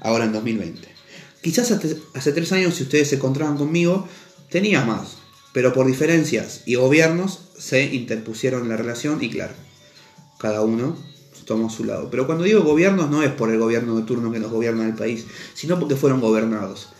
Ahora 0.00 0.24
en 0.24 0.32
2020. 0.32 0.97
Quizás 1.42 1.70
hace 1.70 2.32
tres 2.32 2.52
años, 2.52 2.74
si 2.74 2.82
ustedes 2.82 3.08
se 3.08 3.16
encontraban 3.16 3.56
conmigo, 3.56 4.08
tenía 4.50 4.84
más, 4.84 5.18
pero 5.52 5.72
por 5.72 5.86
diferencias 5.86 6.62
y 6.66 6.74
gobiernos 6.74 7.40
se 7.58 7.94
interpusieron 7.94 8.68
la 8.68 8.76
relación 8.76 9.22
y 9.22 9.30
claro, 9.30 9.54
cada 10.38 10.62
uno 10.62 10.96
tomó 11.48 11.70
su 11.70 11.84
lado. 11.84 12.08
Pero 12.10 12.26
cuando 12.26 12.44
digo 12.44 12.62
gobiernos 12.62 13.10
no 13.10 13.22
es 13.22 13.32
por 13.32 13.50
el 13.50 13.58
gobierno 13.58 13.96
de 13.96 14.02
turno 14.02 14.30
que 14.30 14.38
nos 14.38 14.52
gobierna 14.52 14.86
el 14.86 14.94
país, 14.94 15.26
sino 15.54 15.78
porque 15.78 15.96
fueron 15.96 16.20
gobernados. 16.20 16.90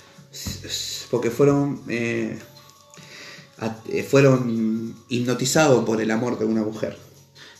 Porque 1.10 1.30
fueron, 1.30 1.82
eh, 1.88 2.38
eh, 3.88 4.02
fueron 4.02 4.96
hipnotizados 5.08 5.84
por 5.84 6.00
el 6.00 6.10
amor 6.10 6.38
de 6.38 6.44
una 6.44 6.62
mujer. 6.62 6.98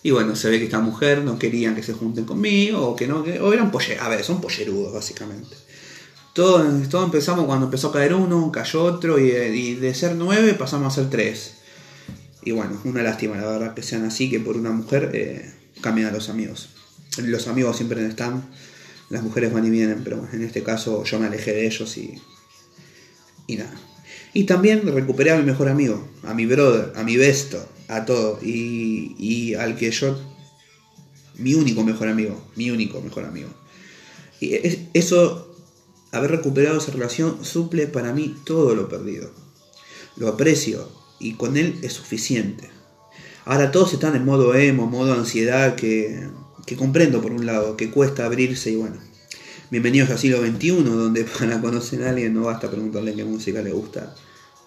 Y 0.03 0.11
bueno, 0.11 0.37
se 0.37 0.49
ve 0.49 0.59
que 0.59 0.65
esta 0.65 0.81
mujer 0.81 1.23
no 1.23 1.39
querían 1.39 1.75
que 1.75 1.83
se 1.83 1.93
junten 1.93 2.25
conmigo, 2.25 2.89
o 2.89 2.97
que 2.97 3.07
no, 3.07 3.23
que, 3.23 3.41
o 3.41 3.53
eran 3.53 3.71
pollerudos, 3.71 4.07
a 4.07 4.09
ver, 4.09 4.25
son 4.25 4.41
pollerudos 4.41 4.93
básicamente. 4.93 5.57
Todo, 6.39 6.65
empezamos 7.05 7.47
cuando 7.47 7.65
empezó 7.65 7.89
a 7.89 7.93
caer 7.93 8.15
uno, 8.15 8.53
cayó 8.53 8.85
otro, 8.85 9.19
y, 9.19 9.75
de 9.75 9.93
ser 9.93 10.15
nueve 10.15 10.55
pasamos 10.55 10.93
a 10.93 11.01
ser 11.01 11.11
tres. 11.11 11.55
Y 12.45 12.53
bueno, 12.53 12.81
una 12.85 13.03
lástima 13.03 13.37
la 13.37 13.45
verdad 13.45 13.75
que 13.75 13.83
sean 13.83 14.05
así, 14.05 14.31
que 14.31 14.39
por 14.39 14.57
una 14.57 14.71
mujer 14.71 15.11
eh, 15.15 15.53
cambian 15.81 16.11
a 16.11 16.13
los 16.13 16.29
amigos. 16.29 16.69
Los 17.21 17.49
amigos 17.49 17.77
siempre 17.77 18.07
están, 18.07 18.49
las 19.11 19.25
mujeres 19.25 19.53
van 19.53 19.67
y 19.67 19.71
vienen, 19.71 20.03
pero 20.05 20.29
en 20.33 20.45
este 20.45 20.63
caso 20.63 21.03
yo 21.03 21.19
me 21.19 21.27
alejé 21.27 21.55
de 21.55 21.67
ellos 21.67 21.97
y, 21.97 22.15
y 23.49 23.57
nada. 23.57 23.75
Y 24.33 24.45
también 24.45 24.87
recuperé 24.87 25.33
a 25.33 25.39
mi 25.39 25.43
mejor 25.43 25.69
amigo, 25.69 26.09
a 26.23 26.35
mi 26.35 26.47
brother, 26.47 26.93
a 26.95 27.03
mi 27.03 27.17
besto, 27.17 27.69
a 27.89 28.05
todo. 28.05 28.39
Y, 28.41 29.17
y 29.19 29.55
al 29.55 29.75
que 29.75 29.91
yo, 29.91 30.17
mi 31.35 31.55
único 31.55 31.83
mejor 31.83 32.07
amigo, 32.07 32.49
mi 32.55 32.71
único 32.71 33.01
mejor 33.01 33.25
amigo. 33.25 33.49
Y 34.41 34.55
eso, 34.95 35.48
haber 36.13 36.31
recuperado 36.31 36.79
esa 36.79 36.93
relación, 36.93 37.45
suple 37.45 37.87
para 37.87 38.13
mí 38.13 38.37
todo 38.45 38.75
lo 38.75 38.89
perdido. 38.89 39.31
Lo 40.17 40.29
aprecio 40.29 40.89
y 41.19 41.35
con 41.35 41.57
él 41.57 41.79
es 41.83 41.93
suficiente. 41.93 42.71
Ahora 43.45 43.71
todos 43.71 43.93
están 43.95 44.15
en 44.17 44.25
modo 44.25 44.55
emo, 44.55 44.87
modo 44.87 45.15
ansiedad, 45.15 45.75
que, 45.75 46.29
que 46.67 46.77
comprendo 46.77 47.23
por 47.23 47.33
un 47.33 47.47
lado, 47.47 47.77
que 47.77 47.91
cuesta 47.91 48.25
abrirse 48.25 48.71
y 48.71 48.77
bueno. 48.77 48.97
Bienvenidos 49.71 50.11
al 50.11 50.19
siglo 50.19 50.41
XXI, 50.41 50.83
donde 50.83 51.25
para 51.39 51.61
conocer 51.61 52.03
a 52.05 52.11
alguien 52.11 52.35
no 52.35 52.43
basta 52.43 52.71
preguntarle 52.71 53.15
qué 53.15 53.25
música 53.25 53.63
le 53.63 53.73
gusta 53.73 54.15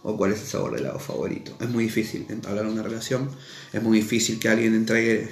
o 0.03 0.17
cuál 0.17 0.31
es 0.31 0.41
el 0.41 0.47
sabor 0.47 0.73
de 0.73 0.79
helado 0.79 0.99
favorito. 0.99 1.55
Es 1.59 1.69
muy 1.69 1.85
difícil 1.85 2.25
entablar 2.29 2.65
una 2.65 2.83
relación, 2.83 3.29
es 3.73 3.81
muy 3.81 3.99
difícil 3.99 4.39
que 4.39 4.49
alguien 4.49 4.73
entregue 4.73 5.29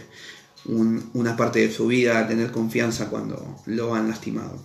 una 0.65 1.37
parte 1.37 1.59
de 1.59 1.71
su 1.71 1.87
vida 1.87 2.19
a 2.19 2.27
tener 2.27 2.51
confianza 2.51 3.09
cuando 3.09 3.57
lo 3.65 3.95
han 3.95 4.09
lastimado. 4.09 4.59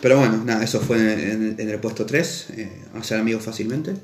Pero 0.00 0.18
bueno, 0.18 0.42
nada, 0.44 0.64
eso 0.64 0.80
fue 0.80 0.98
en, 1.32 1.56
el 1.58 1.80
puesto 1.80 2.06
3, 2.06 2.46
eh, 2.56 2.82
hacer 2.94 3.18
amigos 3.18 3.44
fácilmente. 3.44 3.94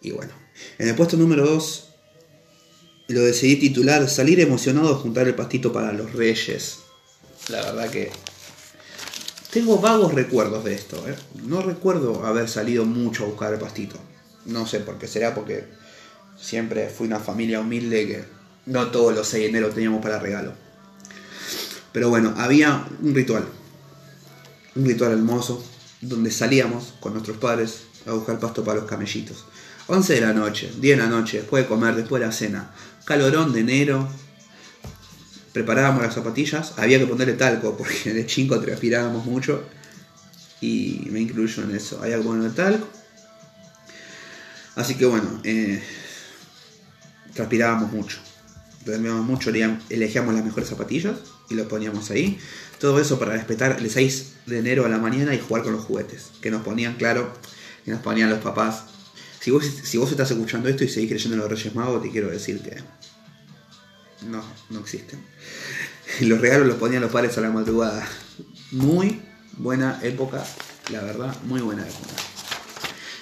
Y 0.00 0.12
bueno, 0.12 0.32
en 0.78 0.88
el 0.88 0.94
puesto 0.94 1.16
número 1.16 1.44
2 1.46 1.86
lo 3.08 3.22
decidí 3.22 3.56
titular 3.56 4.08
Salir 4.08 4.40
emocionado 4.40 4.94
a 4.94 4.98
juntar 4.98 5.26
el 5.26 5.34
pastito 5.34 5.72
para 5.72 5.92
los 5.92 6.12
reyes. 6.12 6.78
La 7.48 7.62
verdad 7.62 7.90
que 7.90 8.10
tengo 9.50 9.78
vagos 9.78 10.14
recuerdos 10.14 10.64
de 10.64 10.74
esto. 10.74 10.96
¿eh? 11.08 11.16
No 11.44 11.60
recuerdo 11.62 12.24
haber 12.24 12.48
salido 12.48 12.84
mucho 12.84 13.24
a 13.24 13.26
buscar 13.26 13.52
el 13.52 13.58
pastito. 13.58 13.96
No 14.46 14.66
sé 14.66 14.80
por 14.80 14.98
qué 14.98 15.08
será, 15.08 15.34
porque 15.34 15.64
siempre 16.40 16.88
fui 16.88 17.06
una 17.06 17.18
familia 17.18 17.60
humilde 17.60 18.06
que 18.06 18.24
no 18.66 18.90
todos 18.90 19.14
los 19.14 19.26
6 19.28 19.42
de 19.42 19.48
enero 19.48 19.70
teníamos 19.70 20.00
para 20.00 20.20
regalo. 20.20 20.52
Pero 21.92 22.08
bueno, 22.08 22.34
había 22.36 22.86
un 23.02 23.14
ritual. 23.14 23.44
Un 24.76 24.84
ritual 24.84 25.12
hermoso 25.12 25.64
donde 26.00 26.30
salíamos 26.30 26.94
con 27.00 27.12
nuestros 27.12 27.36
padres 27.38 27.82
a 28.06 28.12
buscar 28.12 28.38
pasto 28.38 28.64
para 28.64 28.80
los 28.80 28.88
camellitos. 28.88 29.44
11 29.86 30.14
de 30.14 30.20
la 30.20 30.32
noche, 30.32 30.70
10 30.78 30.98
de 30.98 31.02
la 31.02 31.10
noche, 31.10 31.38
después 31.38 31.64
de 31.64 31.68
comer, 31.68 31.96
después 31.96 32.20
de 32.20 32.26
la 32.26 32.32
cena. 32.32 32.70
Calorón 33.04 33.52
de 33.52 33.60
enero, 33.60 34.08
preparábamos 35.52 36.02
las 36.02 36.14
zapatillas, 36.14 36.74
había 36.76 36.98
que 36.98 37.06
ponerle 37.06 37.34
talco 37.34 37.76
porque 37.76 38.12
de 38.12 38.26
chingo 38.26 38.60
transpirábamos 38.60 39.24
mucho 39.26 39.64
y 40.60 41.08
me 41.10 41.20
incluyo 41.20 41.64
en 41.64 41.74
eso, 41.74 42.00
había 42.02 42.18
que 42.18 42.22
ponerle 42.22 42.50
talco. 42.50 42.88
Así 44.76 44.94
que 44.94 45.06
bueno, 45.06 45.40
eh, 45.42 45.82
transpirábamos 47.34 47.92
mucho, 47.92 48.18
transpirábamos 48.84 49.26
mucho, 49.26 49.50
elegíamos 49.90 50.34
las 50.34 50.44
mejores 50.44 50.68
zapatillas 50.68 51.16
y 51.50 51.54
lo 51.54 51.68
poníamos 51.68 52.10
ahí. 52.10 52.38
Todo 52.78 52.98
eso 53.00 53.18
para 53.18 53.32
respetar 53.32 53.76
el 53.78 53.90
6 53.90 54.32
de 54.46 54.58
enero 54.58 54.86
a 54.86 54.88
la 54.88 54.98
mañana 54.98 55.34
y 55.34 55.40
jugar 55.40 55.62
con 55.62 55.72
los 55.72 55.84
juguetes, 55.84 56.30
que 56.40 56.50
nos 56.50 56.62
ponían, 56.62 56.94
claro, 56.94 57.34
que 57.84 57.90
nos 57.90 58.00
ponían 58.00 58.30
los 58.30 58.38
papás. 58.38 58.84
Si 59.40 59.50
vos, 59.50 59.64
si 59.64 59.98
vos 59.98 60.10
estás 60.10 60.30
escuchando 60.30 60.68
esto 60.68 60.84
y 60.84 60.88
seguís 60.88 61.10
creyendo 61.10 61.34
en 61.34 61.40
los 61.42 61.50
Reyes 61.50 61.74
Magos, 61.74 62.02
te 62.02 62.10
quiero 62.10 62.28
decir 62.30 62.62
que 62.62 62.76
no, 64.26 64.42
no 64.70 64.80
existen. 64.80 65.22
Los 66.20 66.40
regalos 66.40 66.66
los 66.66 66.76
ponían 66.76 67.02
los 67.02 67.12
padres 67.12 67.38
a 67.38 67.40
la 67.40 67.50
madrugada. 67.50 68.06
Muy 68.72 69.22
buena 69.56 69.98
época, 70.02 70.44
la 70.90 71.02
verdad, 71.02 71.34
muy 71.44 71.60
buena 71.60 71.82
época. 71.82 72.14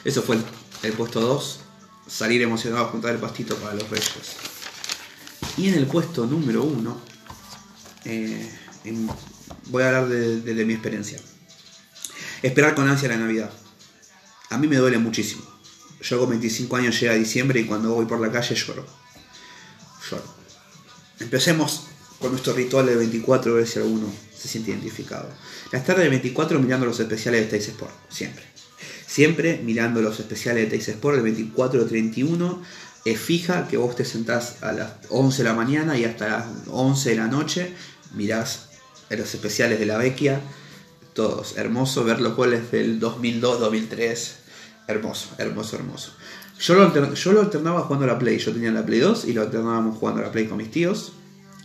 Eso 0.04 0.22
fue 0.22 0.38
el, 0.82 0.92
puesto 0.94 1.20
2, 1.20 1.60
salir 2.06 2.40
emocionado 2.42 2.86
a 2.86 2.88
juntar 2.88 3.12
el 3.12 3.20
pastito 3.20 3.56
para 3.56 3.74
los 3.74 3.88
reyes. 3.90 4.36
Y 5.56 5.68
en 5.68 5.74
el 5.74 5.86
puesto 5.86 6.26
número 6.26 6.64
1, 6.64 7.00
eh, 8.04 8.48
voy 9.66 9.82
a 9.82 9.88
hablar 9.88 10.08
de, 10.08 10.64
mi 10.64 10.74
experiencia. 10.74 11.18
Esperar 12.42 12.74
con 12.74 12.88
ansia 12.88 13.08
la 13.08 13.16
Navidad. 13.16 13.50
A 14.50 14.58
mí 14.58 14.66
me 14.66 14.76
duele 14.76 14.98
muchísimo. 14.98 15.42
Yo 16.00 16.18
con 16.20 16.30
25 16.30 16.76
años 16.76 17.00
llega 17.00 17.14
diciembre 17.14 17.60
y 17.60 17.64
cuando 17.64 17.94
voy 17.94 18.06
por 18.06 18.20
la 18.20 18.30
calle 18.30 18.54
lloro. 18.54 18.86
Lloro. 20.10 20.34
Empecemos 21.20 21.88
con 22.18 22.30
nuestro 22.30 22.52
ritual 22.52 22.86
de 22.86 22.96
24, 22.96 23.62
a 23.62 23.66
si 23.66 23.78
alguno 23.78 24.12
se 24.36 24.48
siente 24.48 24.70
identificado. 24.70 25.28
Las 25.72 25.84
tardes 25.84 26.04
de 26.04 26.10
24 26.10 26.60
mirando 26.60 26.86
los 26.86 27.00
especiales 27.00 27.42
de 27.42 27.46
Teis 27.48 27.68
Sport, 27.68 27.92
siempre. 28.08 28.44
Siempre 29.06 29.60
mirando 29.64 30.00
los 30.00 30.20
especiales 30.20 30.64
de 30.64 30.70
Teis 30.70 30.88
Sport, 30.88 31.16
el 31.16 31.22
24 31.22 31.86
31 31.86 32.62
fija 33.16 33.68
que 33.68 33.76
vos 33.76 33.96
te 33.96 34.04
sentás 34.04 34.62
a 34.62 34.72
las 34.72 34.92
11 35.10 35.42
de 35.42 35.48
la 35.48 35.54
mañana 35.54 35.96
y 35.98 36.04
hasta 36.04 36.28
las 36.28 36.46
11 36.68 37.10
de 37.10 37.16
la 37.16 37.28
noche 37.28 37.72
mirás 38.14 38.68
los 39.10 39.34
especiales 39.34 39.78
de 39.78 39.86
la 39.86 39.96
Vecchia, 39.96 40.40
todos, 41.14 41.56
hermoso 41.56 42.04
ver 42.04 42.20
los 42.20 42.36
goles 42.36 42.70
del 42.70 43.00
2002, 43.00 43.60
2003, 43.60 44.36
hermoso, 44.86 45.28
hermoso, 45.38 45.76
hermoso. 45.76 46.12
Yo 46.60 46.74
lo, 46.74 47.14
yo 47.14 47.32
lo 47.32 47.40
alternaba 47.40 47.82
jugando 47.82 48.04
a 48.04 48.08
la 48.08 48.18
Play. 48.18 48.38
Yo 48.38 48.52
tenía 48.52 48.70
la 48.72 48.84
Play 48.84 48.98
2 48.98 49.26
y 49.26 49.32
lo 49.32 49.42
alternábamos 49.42 49.96
jugando 49.98 50.22
a 50.22 50.26
la 50.26 50.32
Play 50.32 50.46
con 50.46 50.58
mis 50.58 50.70
tíos. 50.70 51.12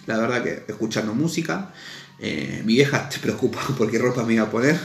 La 0.06 0.18
verdad 0.18 0.44
que 0.44 0.66
escuchando 0.68 1.14
música. 1.14 1.74
Eh, 2.20 2.62
mi 2.64 2.76
vieja 2.76 3.10
te 3.10 3.20
preocupa 3.20 3.60
por 3.78 3.90
qué 3.90 3.98
ropa 3.98 4.24
me 4.24 4.36
iba 4.36 4.44
a 4.44 4.52
poner. 4.52 4.80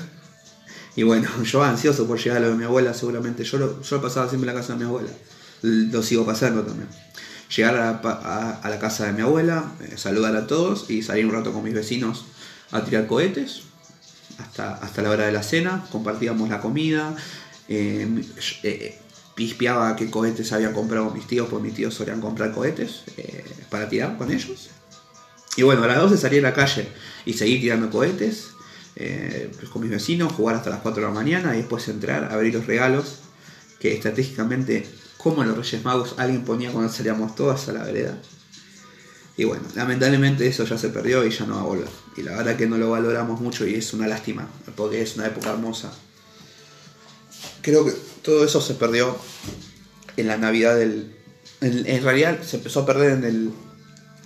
Y 0.96 1.02
bueno, 1.02 1.28
yo 1.44 1.62
ansioso 1.62 2.06
por 2.06 2.18
llegar 2.18 2.38
a 2.38 2.40
lo 2.40 2.50
de 2.50 2.56
mi 2.56 2.64
abuela, 2.64 2.94
seguramente. 2.94 3.44
Yo 3.44 3.58
lo, 3.58 3.82
yo 3.82 4.02
pasaba 4.02 4.28
siempre 4.28 4.48
en 4.48 4.54
la 4.56 4.60
casa 4.60 4.72
de 4.72 4.78
mi 4.78 4.84
abuela. 4.86 5.10
Lo 5.62 6.02
sigo 6.02 6.24
pasando 6.24 6.62
también. 6.62 6.88
Llegar 7.54 7.76
a 7.76 8.68
la, 8.68 8.78
casa 8.78 9.06
de 9.06 9.12
mi 9.12 9.22
abuela, 9.22 9.72
eh, 9.80 9.96
saludar 9.96 10.36
a 10.36 10.46
todos 10.46 10.90
y 10.90 11.02
salir 11.02 11.24
un 11.26 11.32
rato 11.32 11.52
con 11.52 11.64
mis 11.64 11.74
vecinos 11.74 12.26
a 12.70 12.84
tirar 12.84 13.06
cohetes. 13.06 13.62
Hasta, 14.38 14.74
hasta 14.74 15.02
la 15.02 15.10
hora 15.10 15.26
de 15.26 15.32
la 15.32 15.42
cena, 15.42 15.84
compartíamos 15.90 16.48
la 16.48 16.60
comida. 16.60 17.16
Eh, 17.68 18.06
pispeaba 19.38 19.94
qué 19.94 20.10
cohetes 20.10 20.52
habían 20.52 20.72
comprado 20.72 21.12
mis 21.12 21.24
tíos, 21.24 21.46
porque 21.48 21.68
mis 21.68 21.74
tíos 21.76 21.94
solían 21.94 22.20
comprar 22.20 22.52
cohetes 22.52 23.04
eh, 23.16 23.44
para 23.70 23.88
tirar 23.88 24.16
con 24.18 24.32
ellos. 24.32 24.70
Y 25.56 25.62
bueno, 25.62 25.84
a 25.84 25.86
las 25.86 25.98
12 25.98 26.16
salí 26.16 26.38
a 26.38 26.42
la 26.42 26.52
calle 26.52 26.88
y 27.24 27.34
seguí 27.34 27.60
tirando 27.60 27.88
cohetes 27.88 28.48
eh, 28.96 29.48
con 29.72 29.82
mis 29.82 29.92
vecinos, 29.92 30.32
jugar 30.32 30.56
hasta 30.56 30.70
las 30.70 30.80
4 30.80 31.02
de 31.02 31.08
la 31.08 31.14
mañana 31.14 31.54
y 31.54 31.58
después 31.58 31.86
entrar, 31.86 32.24
a 32.24 32.34
abrir 32.34 32.52
los 32.52 32.66
regalos 32.66 33.20
que 33.78 33.94
estratégicamente, 33.94 34.88
como 35.30 35.44
los 35.44 35.56
Reyes 35.56 35.85
Magos, 35.85 36.14
alguien 36.18 36.44
ponía 36.44 36.70
cuando 36.70 36.92
salíamos 36.92 37.35
todas 37.35 37.68
a 37.68 37.73
la 37.73 37.85
vereda. 37.85 38.18
Y 39.37 39.44
bueno, 39.44 39.62
lamentablemente 39.76 40.47
eso 40.49 40.64
ya 40.64 40.76
se 40.76 40.88
perdió 40.88 41.25
y 41.25 41.30
ya 41.30 41.47
no 41.47 41.54
va 41.54 41.61
a 41.61 41.64
volver. 41.64 41.88
Y 42.16 42.23
la 42.23 42.37
verdad 42.37 42.56
que 42.56 42.66
no 42.66 42.76
lo 42.76 42.90
valoramos 42.90 43.40
mucho 43.40 43.66
y 43.66 43.75
es 43.75 43.92
una 43.92 44.08
lástima, 44.08 44.49
porque 44.76 45.00
es 45.00 45.14
una 45.14 45.26
época 45.26 45.50
hermosa. 45.50 45.92
Creo 47.62 47.85
que 47.85 47.92
todo 48.23 48.44
eso 48.44 48.61
se 48.61 48.75
perdió 48.75 49.16
en 50.16 50.26
la 50.26 50.37
Navidad 50.37 50.76
del... 50.76 51.14
En, 51.61 52.02
realidad 52.02 52.42
se 52.42 52.56
empezó 52.56 52.80
a 52.80 52.87
perder 52.87 53.12
en 53.12 53.25
el 53.25 53.50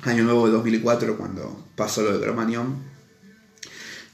año 0.03 0.25
nuevo 0.25 0.47
de 0.47 0.53
2004 0.53 1.17
cuando 1.19 1.63
pasó 1.77 2.03
lo 2.03 2.19
de 2.19 2.25
Cromañón, 2.25 2.83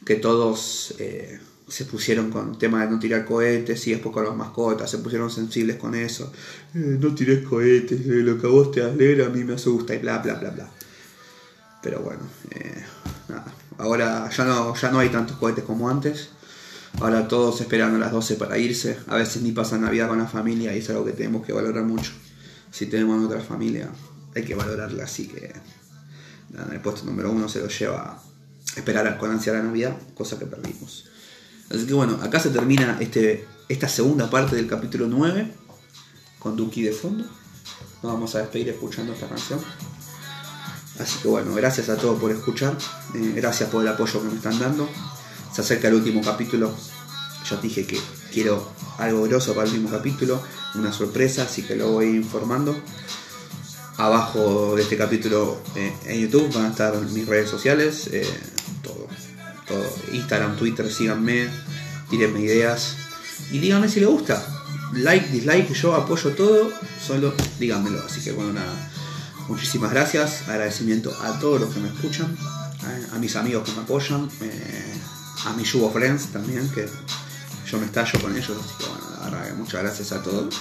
que 0.04 0.16
todos 0.16 0.94
eh, 0.98 1.40
se 1.68 1.84
pusieron 1.84 2.30
con 2.30 2.50
el 2.50 2.58
tema 2.58 2.84
de 2.84 2.90
no 2.90 2.98
tirar 2.98 3.24
cohetes 3.24 3.86
y 3.86 3.90
después 3.90 4.12
con 4.12 4.24
las 4.24 4.34
mascotas, 4.34 4.90
se 4.90 4.98
pusieron 4.98 5.30
sensibles 5.30 5.76
con 5.76 5.94
eso. 5.94 6.32
Eh, 6.74 6.96
no 7.00 7.14
tires 7.14 7.46
cohetes, 7.46 8.00
eh, 8.00 8.22
lo 8.22 8.40
que 8.40 8.46
a 8.46 8.50
vos 8.50 8.70
te 8.72 8.82
alegra 8.82 9.26
a 9.26 9.28
mí 9.28 9.44
me 9.44 9.54
asusta 9.54 9.94
y 9.94 9.98
bla 9.98 10.18
bla 10.18 10.34
bla 10.34 10.50
bla. 10.50 10.70
Pero 11.82 12.00
bueno, 12.00 12.22
nada. 13.28 13.54
ahora 13.78 14.28
ya 14.30 14.44
no, 14.44 14.74
ya 14.74 14.90
no 14.90 14.98
hay 14.98 15.10
tantos 15.10 15.36
cohetes 15.36 15.64
como 15.64 15.88
antes. 15.88 16.30
Ahora 17.00 17.28
todos 17.28 17.60
esperando 17.60 17.96
a 17.96 18.00
las 18.00 18.12
12 18.12 18.34
para 18.34 18.58
irse. 18.58 18.98
A 19.06 19.16
veces 19.16 19.42
ni 19.42 19.52
pasa 19.52 19.78
Navidad 19.78 20.08
con 20.08 20.18
la 20.18 20.26
familia 20.26 20.74
y 20.74 20.78
es 20.78 20.90
algo 20.90 21.04
que 21.04 21.12
tenemos 21.12 21.46
que 21.46 21.52
valorar 21.52 21.84
mucho. 21.84 22.12
Si 22.72 22.86
tenemos 22.86 23.24
otra 23.24 23.40
familia, 23.40 23.88
hay 24.34 24.44
que 24.44 24.54
valorarla. 24.54 25.04
Así 25.04 25.28
que 25.28 25.52
En 26.54 26.72
el 26.72 26.80
puesto 26.80 27.04
número 27.04 27.30
uno 27.30 27.48
se 27.48 27.60
lo 27.60 27.68
lleva 27.68 28.12
a 28.12 28.78
esperar 28.78 29.16
con 29.18 29.30
ansia 29.30 29.52
la 29.52 29.62
Navidad, 29.62 29.96
cosa 30.14 30.38
que 30.38 30.46
perdimos. 30.46 31.08
Así 31.70 31.86
que 31.86 31.94
bueno, 31.94 32.18
acá 32.22 32.40
se 32.40 32.50
termina 32.50 32.96
este, 33.00 33.46
esta 33.68 33.88
segunda 33.88 34.30
parte 34.30 34.56
del 34.56 34.66
capítulo 34.66 35.06
9 35.06 35.52
con 36.38 36.56
Duki 36.56 36.82
de 36.82 36.92
fondo. 36.92 37.24
Nos 38.02 38.12
vamos 38.12 38.34
a 38.34 38.38
despedir 38.38 38.70
escuchando 38.70 39.12
esta 39.12 39.28
canción. 39.28 39.60
Así 40.98 41.18
que 41.20 41.28
bueno, 41.28 41.54
gracias 41.54 41.88
a 41.88 41.96
todos 41.96 42.18
por 42.18 42.30
escuchar, 42.30 42.76
eh, 43.14 43.32
gracias 43.36 43.70
por 43.70 43.82
el 43.82 43.88
apoyo 43.88 44.20
que 44.20 44.28
me 44.28 44.36
están 44.36 44.58
dando. 44.58 44.88
Se 45.52 45.60
acerca 45.60 45.88
el 45.88 45.94
último 45.94 46.22
capítulo, 46.22 46.74
ya 47.48 47.56
dije 47.58 47.86
que 47.86 48.00
quiero 48.32 48.68
algo 48.98 49.22
grosso 49.22 49.54
para 49.54 49.68
el 49.68 49.74
último 49.74 49.90
capítulo, 49.90 50.42
una 50.74 50.92
sorpresa, 50.92 51.42
así 51.42 51.62
que 51.62 51.76
lo 51.76 51.92
voy 51.92 52.16
informando. 52.16 52.76
Abajo 53.96 54.74
de 54.76 54.82
este 54.82 54.96
capítulo 54.96 55.60
eh, 55.76 55.92
en 56.06 56.20
YouTube 56.20 56.52
van 56.52 56.66
a 56.66 56.68
estar 56.70 56.96
mis 57.00 57.26
redes 57.26 57.48
sociales, 57.48 58.08
eh, 58.12 58.26
Instagram, 60.12 60.56
Twitter, 60.56 60.90
síganme, 60.92 61.48
tírenme 62.10 62.40
ideas 62.40 62.96
y 63.50 63.58
díganme 63.58 63.88
si 63.88 64.00
les 64.00 64.08
gusta. 64.08 64.44
Like, 64.92 65.28
dislike, 65.28 65.72
yo 65.74 65.94
apoyo 65.94 66.30
todo, 66.30 66.72
solo 67.04 67.34
díganmelo. 67.58 68.02
Así 68.04 68.20
que 68.22 68.32
bueno, 68.32 68.52
nada. 68.52 68.90
Muchísimas 69.48 69.90
gracias, 69.90 70.46
agradecimiento 70.46 71.10
a 71.22 71.38
todos 71.38 71.58
los 71.58 71.72
que 71.72 71.80
me 71.80 71.88
escuchan, 71.88 72.36
a, 73.14 73.18
mis 73.18 73.34
amigos 73.34 73.66
que 73.66 73.74
me 73.74 73.80
apoyan, 73.80 74.28
eh, 74.42 74.94
a 75.46 75.54
mis 75.54 75.72
Yugo 75.72 75.90
Friends 75.90 76.26
también, 76.26 76.68
que 76.68 76.86
yo 77.70 77.78
me 77.78 77.86
estallo 77.86 78.20
con 78.20 78.36
ellos, 78.36 78.50
así 78.50 78.74
que 78.78 78.84
bueno, 78.84 79.56
muchas 79.56 79.82
gracias 79.82 80.12
a 80.12 80.22
todos. 80.22 80.54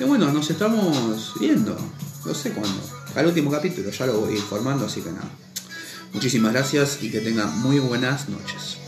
Y 0.00 0.04
bueno, 0.04 0.32
nos 0.32 0.50
estamos 0.50 1.34
viendo, 1.38 1.78
no 2.24 2.34
sé 2.34 2.50
cuándo, 2.50 2.80
al 3.14 3.26
último 3.26 3.52
capítulo, 3.52 3.88
ya 3.88 4.06
lo 4.06 4.20
voy 4.20 4.34
informando, 4.34 4.86
así 4.86 5.00
que 5.00 5.12
nada. 5.12 5.30
Muchísimas 6.12 6.52
gracias 6.52 6.98
y 7.02 7.10
que 7.10 7.20
tengan 7.20 7.60
muy 7.60 7.78
buenas 7.78 8.28
noches. 8.28 8.78